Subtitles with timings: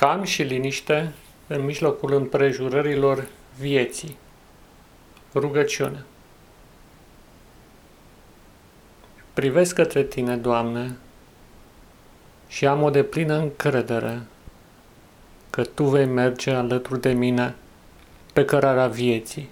[0.00, 1.12] calm și liniște
[1.46, 3.26] în mijlocul împrejurărilor
[3.58, 4.16] vieții.
[5.34, 6.04] Rugăciune.
[9.32, 10.96] Privesc către Tine, Doamne,
[12.48, 14.20] și am o deplină încredere
[15.50, 17.54] că Tu vei merge alături de mine
[18.32, 19.48] pe cărarea vieții.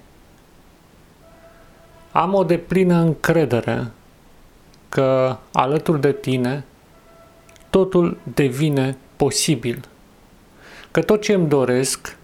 [2.12, 3.90] Am o deplină încredere
[4.88, 6.64] că alături de Tine
[7.70, 9.84] totul devine posibil–
[10.90, 12.16] că tot ce îmi doresc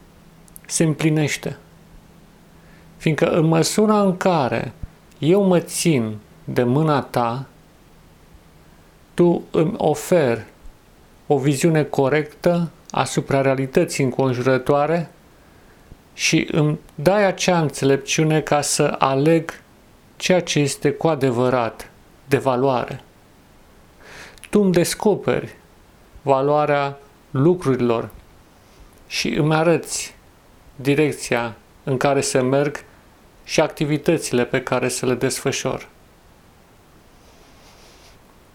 [0.66, 1.56] se împlinește.
[2.96, 4.72] Fiindcă în măsura în care
[5.18, 7.46] eu mă țin de mâna ta,
[9.14, 10.44] tu îmi oferi
[11.26, 15.10] o viziune corectă asupra realității înconjurătoare
[16.14, 19.60] și îmi dai acea înțelepciune ca să aleg
[20.16, 21.90] ceea ce este cu adevărat
[22.28, 23.02] de valoare.
[24.50, 25.56] Tu îmi descoperi
[26.22, 26.98] valoarea
[27.30, 28.08] lucrurilor
[29.06, 30.14] și îmi arăți
[30.76, 32.84] direcția în care să merg
[33.44, 35.88] și activitățile pe care să le desfășor.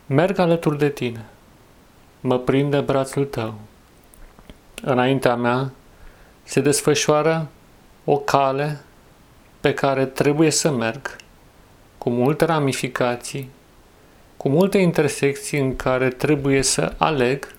[0.06, 1.26] Merg alături de tine,
[2.20, 3.60] mă prinde brațul tău.
[4.82, 5.72] Înaintea mea
[6.44, 7.48] se desfășoară
[8.06, 8.82] o cale
[9.60, 11.16] pe care trebuie să merg,
[11.98, 13.50] cu multe ramificații,
[14.38, 17.56] cu multe intersecții în care trebuie să aleg,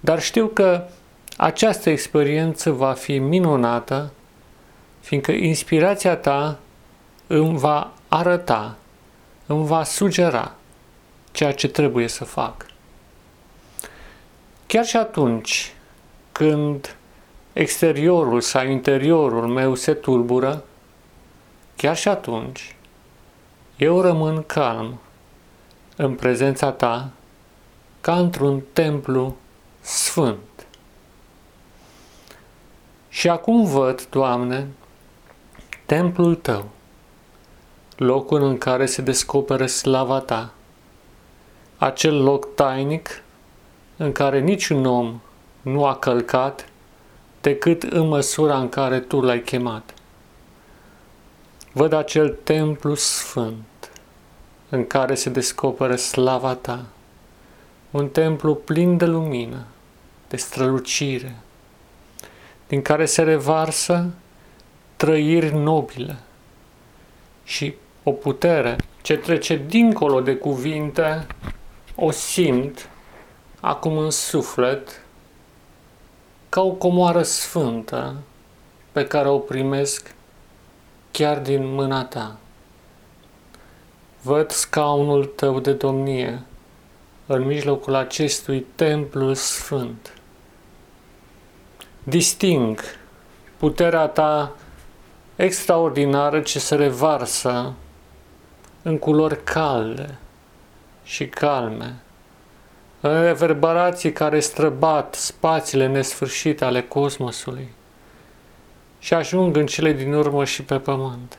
[0.00, 0.84] dar știu că
[1.36, 4.12] această experiență va fi minunată,
[5.00, 6.58] fiindcă inspirația ta
[7.26, 8.76] îmi va arăta,
[9.46, 10.54] îmi va sugera
[11.32, 12.66] ceea ce trebuie să fac.
[14.66, 15.74] Chiar și atunci
[16.32, 16.96] când
[17.52, 20.64] exteriorul sau interiorul meu se tulbură,
[21.76, 22.76] chiar și atunci
[23.76, 24.98] eu rămân calm
[25.96, 27.10] în prezența ta
[28.00, 29.36] ca într-un templu
[29.80, 30.55] sfânt.
[33.16, 34.68] Și acum văd, Doamne,
[35.86, 36.68] templul Tău,
[37.96, 40.52] locul în care se descoperă slava Ta,
[41.76, 43.22] acel loc tainic
[43.96, 45.20] în care niciun om
[45.62, 46.68] nu a călcat
[47.40, 49.94] decât în măsura în care Tu l-ai chemat.
[51.72, 53.90] Văd acel templu sfânt
[54.68, 56.84] în care se descoperă slava Ta,
[57.90, 59.64] un templu plin de lumină,
[60.28, 61.36] de strălucire,
[62.68, 64.10] din care se revarsă
[64.96, 66.18] trăiri nobile
[67.44, 71.26] și o putere ce trece dincolo de cuvinte,
[71.94, 72.88] o simt
[73.60, 75.02] acum în suflet
[76.48, 78.14] ca o comoară sfântă
[78.92, 80.14] pe care o primesc
[81.10, 82.38] chiar din mâna ta.
[84.22, 86.42] Văd scaunul tău de domnie
[87.26, 90.15] în mijlocul acestui templu sfânt
[92.08, 92.80] disting
[93.56, 94.56] puterea ta
[95.36, 97.72] extraordinară ce se revarsă
[98.82, 100.18] în culori calde
[101.04, 101.94] și calme,
[103.00, 107.68] în reverberații care străbat spațiile nesfârșite ale cosmosului
[108.98, 111.38] și ajung în cele din urmă și pe pământ.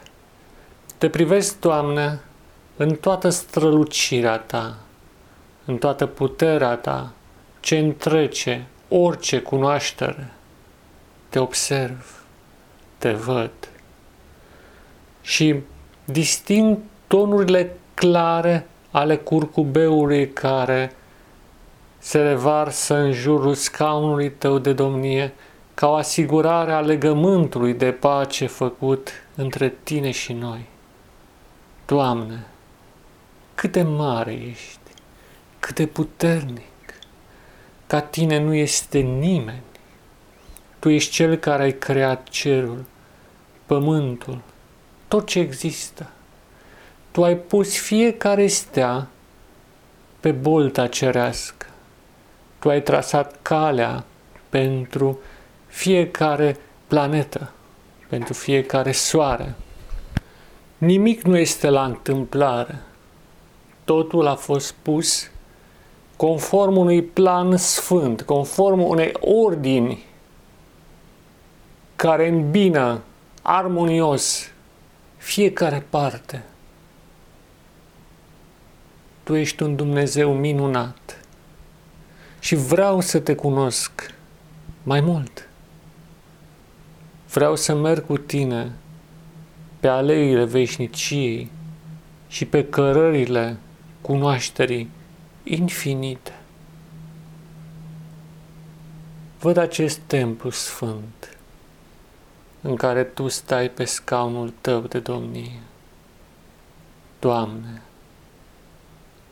[0.97, 2.19] Te privesc, Doamne,
[2.78, 4.78] în toată strălucirea Ta,
[5.66, 7.11] în toată puterea Ta,
[7.59, 10.31] ce întrece orice cunoaștere,
[11.30, 12.24] te observ,
[12.98, 13.52] te văd
[15.22, 15.56] și
[16.06, 16.78] disting
[17.08, 20.96] tonurile clare ale curcubeului care
[21.98, 25.34] se revarsă în jurul scaunului tău de domnie
[25.74, 30.66] ca o asigurare a legământului de pace făcut între tine și noi.
[31.86, 32.46] Doamne,
[33.56, 34.80] cât de mare ești,
[35.59, 36.94] cât de puternic,
[37.88, 39.62] ca tine nu este nimeni.
[40.80, 42.86] Tu ești Cel care ai creat cerul,
[43.66, 44.42] pământul,
[45.08, 46.10] tot ce există.
[47.12, 49.08] Tu ai pus fiecare stea
[50.20, 51.66] pe bolta cerească.
[52.60, 54.03] Tu ai trasat calea
[54.50, 55.20] pentru
[55.68, 56.58] fiecare
[56.88, 57.52] planetă,
[58.09, 59.56] pentru fiecare soare.
[60.78, 62.82] Nimic nu este la întâmplare.
[63.84, 65.30] Totul a fost pus
[66.16, 70.06] conform unui plan sfânt, conform unei ordini
[71.97, 73.02] care îmbină
[73.41, 74.52] armonios
[75.17, 76.44] fiecare parte.
[79.23, 81.26] Tu ești un Dumnezeu minunat
[82.40, 84.14] și vreau să te cunosc
[84.84, 85.49] mai mult.
[87.34, 88.72] Vreau să merg cu tine
[89.79, 91.52] pe aleile veșniciei
[92.28, 93.58] și pe cărările
[94.02, 94.90] cunoașterii
[95.44, 96.35] infinite.
[99.40, 101.36] Văd acest templu sfânt
[102.62, 105.62] în care Tu stai pe scaunul Tău de domnie.
[107.20, 107.82] Doamne,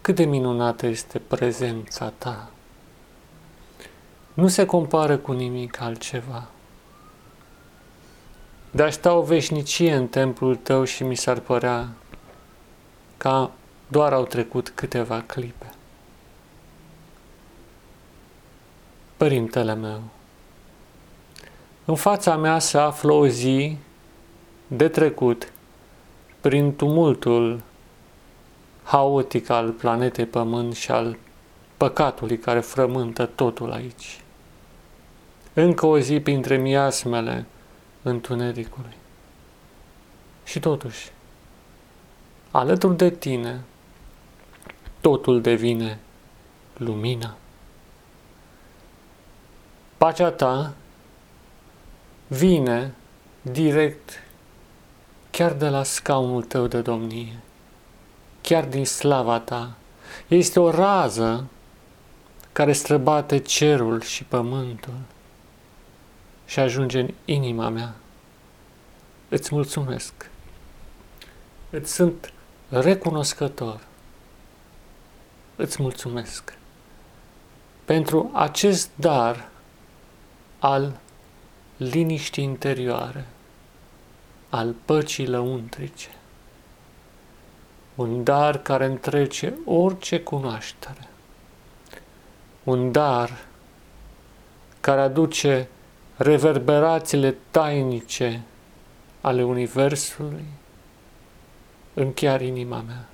[0.01, 2.49] cât de minunată este prezența Ta!
[4.33, 6.47] Nu se compară cu nimic altceva.
[8.71, 11.89] De-aș sta o veșnicie în templul Tău și mi s-ar părea
[13.17, 13.51] ca
[13.87, 15.69] doar au trecut câteva clipe.
[19.17, 20.01] Părintele meu,
[21.85, 23.77] în fața mea se află o zi
[24.67, 25.51] de trecut
[26.41, 27.61] prin tumultul
[28.83, 31.17] haotic al planetei Pământ și al
[31.77, 34.19] păcatului care frământă totul aici.
[35.53, 37.45] Încă o zi printre miasmele
[38.01, 38.95] întunericului.
[40.43, 41.11] Și totuși,
[42.51, 43.61] alături de tine,
[45.01, 45.99] totul devine
[46.77, 47.35] lumină.
[49.97, 50.73] Pacea ta
[52.27, 52.93] vine
[53.41, 54.23] direct
[55.31, 57.39] chiar de la scaunul tău de domnie,
[58.41, 59.75] chiar din slava ta.
[60.27, 61.47] Este o rază
[62.51, 64.93] care străbate cerul și pământul
[66.45, 67.95] și ajunge în inima mea.
[69.29, 70.29] Îți mulțumesc.
[71.69, 72.33] Îți sunt
[72.69, 73.79] recunoscător.
[75.55, 76.57] Îți mulțumesc
[77.85, 79.49] pentru acest dar
[80.59, 80.99] al
[81.77, 83.25] liniștii interioare,
[84.49, 86.09] al păcii lăuntrice.
[87.95, 91.07] Un dar care întrece orice cunoaștere.
[92.63, 93.45] Un dar
[94.79, 95.67] care aduce
[96.15, 98.43] reverberațiile tainice
[99.21, 100.45] ale Universului
[101.93, 103.05] în chiar inima mea.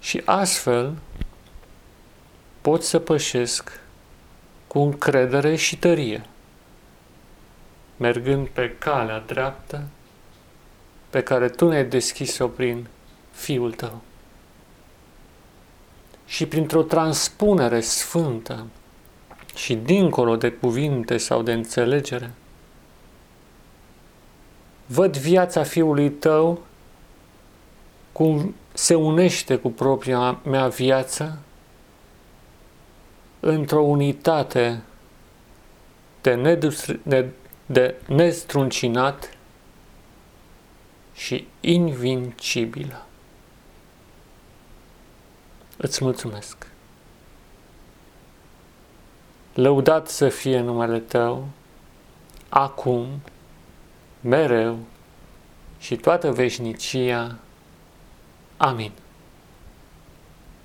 [0.00, 0.96] Și astfel
[2.60, 3.80] pot să pășesc
[4.70, 6.26] cu încredere și tărie,
[7.96, 9.82] mergând pe calea dreaptă
[11.10, 12.86] pe care Tu ne-ai deschis-o prin
[13.30, 14.00] Fiul Tău.
[16.26, 18.66] Și printr-o transpunere sfântă
[19.54, 22.30] și dincolo de cuvinte sau de înțelegere,
[24.86, 26.62] văd viața Fiului Tău
[28.12, 31.38] cum se unește cu propria mea viață
[33.40, 34.82] într-o unitate
[36.20, 37.28] de, nedustri, de,
[37.66, 39.36] de nestruncinat
[41.14, 43.06] și invincibilă.
[45.76, 46.66] Îți mulțumesc.
[49.54, 51.48] Lăudat să fie numele Tău,
[52.48, 53.06] acum,
[54.20, 54.78] mereu
[55.78, 57.38] și toată veșnicia.
[58.56, 58.92] Amin.